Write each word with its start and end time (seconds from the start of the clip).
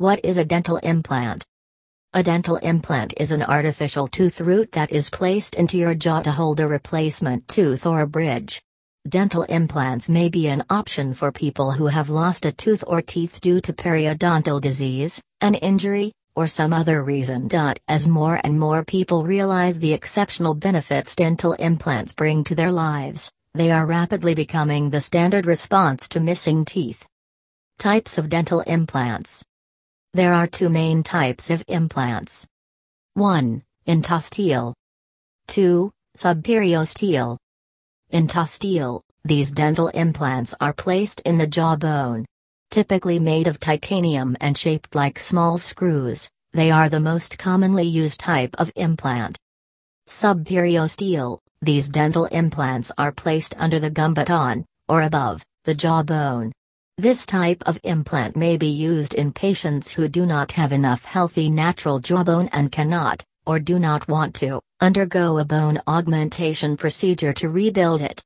What 0.00 0.24
is 0.24 0.38
a 0.38 0.46
dental 0.46 0.78
implant? 0.78 1.44
A 2.14 2.22
dental 2.22 2.56
implant 2.56 3.12
is 3.18 3.32
an 3.32 3.42
artificial 3.42 4.08
tooth 4.08 4.40
root 4.40 4.72
that 4.72 4.90
is 4.90 5.10
placed 5.10 5.56
into 5.56 5.76
your 5.76 5.94
jaw 5.94 6.22
to 6.22 6.30
hold 6.30 6.58
a 6.58 6.66
replacement 6.66 7.46
tooth 7.48 7.84
or 7.84 8.00
a 8.00 8.06
bridge. 8.06 8.62
Dental 9.06 9.42
implants 9.42 10.08
may 10.08 10.30
be 10.30 10.48
an 10.48 10.64
option 10.70 11.12
for 11.12 11.30
people 11.30 11.72
who 11.72 11.88
have 11.88 12.08
lost 12.08 12.46
a 12.46 12.52
tooth 12.52 12.82
or 12.86 13.02
teeth 13.02 13.42
due 13.42 13.60
to 13.60 13.74
periodontal 13.74 14.58
disease, 14.62 15.20
an 15.42 15.54
injury, 15.56 16.12
or 16.34 16.46
some 16.46 16.72
other 16.72 17.04
reason. 17.04 17.50
As 17.86 18.06
more 18.06 18.40
and 18.42 18.58
more 18.58 18.82
people 18.82 19.26
realize 19.26 19.78
the 19.78 19.92
exceptional 19.92 20.54
benefits 20.54 21.14
dental 21.14 21.52
implants 21.52 22.14
bring 22.14 22.42
to 22.44 22.54
their 22.54 22.72
lives, 22.72 23.30
they 23.52 23.70
are 23.70 23.84
rapidly 23.84 24.34
becoming 24.34 24.88
the 24.88 25.00
standard 25.02 25.44
response 25.44 26.08
to 26.08 26.20
missing 26.20 26.64
teeth. 26.64 27.04
Types 27.78 28.16
of 28.16 28.30
dental 28.30 28.60
implants 28.60 29.44
there 30.12 30.32
are 30.34 30.46
two 30.46 30.68
main 30.68 31.02
types 31.04 31.50
of 31.50 31.62
implants. 31.68 32.46
1. 33.14 33.62
Endosteal. 33.86 34.74
2. 35.46 35.92
Subperiosteal. 36.16 37.36
Endosteal, 38.12 39.02
these 39.24 39.52
dental 39.52 39.88
implants 39.88 40.52
are 40.60 40.72
placed 40.72 41.20
in 41.20 41.38
the 41.38 41.46
jawbone. 41.46 42.26
Typically 42.70 43.20
made 43.20 43.46
of 43.46 43.60
titanium 43.60 44.36
and 44.40 44.58
shaped 44.58 44.94
like 44.96 45.18
small 45.18 45.56
screws, 45.58 46.28
they 46.52 46.72
are 46.72 46.88
the 46.88 46.98
most 46.98 47.38
commonly 47.38 47.84
used 47.84 48.18
type 48.18 48.54
of 48.58 48.72
implant. 48.74 49.38
Subperiosteal, 50.08 51.38
these 51.62 51.88
dental 51.88 52.24
implants 52.26 52.90
are 52.98 53.12
placed 53.12 53.54
under 53.58 53.78
the 53.78 53.90
gum 53.90 54.14
button, 54.14 54.64
or 54.88 55.02
above, 55.02 55.44
the 55.64 55.74
jawbone. 55.74 56.50
This 57.00 57.24
type 57.24 57.62
of 57.64 57.80
implant 57.82 58.36
may 58.36 58.58
be 58.58 58.66
used 58.66 59.14
in 59.14 59.32
patients 59.32 59.90
who 59.90 60.06
do 60.06 60.26
not 60.26 60.52
have 60.52 60.70
enough 60.70 61.06
healthy 61.06 61.48
natural 61.48 61.98
jawbone 61.98 62.50
and 62.52 62.70
cannot, 62.70 63.24
or 63.46 63.58
do 63.58 63.78
not 63.78 64.06
want 64.06 64.34
to, 64.42 64.60
undergo 64.82 65.38
a 65.38 65.46
bone 65.46 65.80
augmentation 65.86 66.76
procedure 66.76 67.32
to 67.32 67.48
rebuild 67.48 68.02
it. 68.02 68.18